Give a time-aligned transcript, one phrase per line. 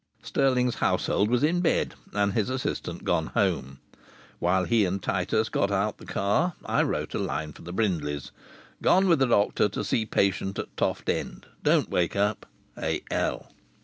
[0.23, 3.77] Stirling's household was in bed and his assistant gone home.
[4.39, 8.31] While he and Titus got out the car I wrote a line for the Brindleys:
[8.81, 11.45] "Gone with doctor to see patient at Toft End.
[11.61, 12.47] Don't wait up.
[12.79, 13.51] A.L."